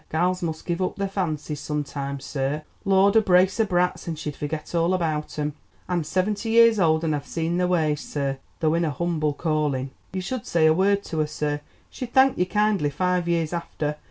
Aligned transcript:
Gals 0.11 0.41
must 0.41 0.65
give 0.65 0.81
up 0.81 0.95
their 0.95 1.07
fancies 1.07 1.59
sometimes, 1.59 2.25
sir. 2.25 2.63
Lord! 2.85 3.15
a 3.15 3.21
brace 3.21 3.59
of 3.59 3.69
brats 3.69 4.07
and 4.07 4.17
she'd 4.17 4.35
forget 4.35 4.73
all 4.73 4.95
about 4.95 5.37
'em. 5.37 5.53
I'm 5.87 6.03
seventy 6.03 6.49
years 6.49 6.79
old 6.79 7.03
and 7.03 7.15
I've 7.15 7.27
seen 7.27 7.57
their 7.57 7.67
ways, 7.67 8.01
sir, 8.01 8.39
though 8.61 8.73
in 8.73 8.83
a 8.83 8.89
humble 8.89 9.33
calling. 9.33 9.91
You 10.11 10.21
should 10.21 10.47
say 10.47 10.65
a 10.65 10.73
word 10.73 11.03
to 11.03 11.19
her, 11.19 11.27
sir; 11.27 11.61
she'd 11.91 12.13
thank 12.15 12.39
you 12.39 12.47
kindly 12.47 12.89
five 12.89 13.27
years 13.29 13.53
after. 13.53 13.97